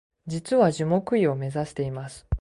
[0.25, 2.25] 実は樹木医を目指しています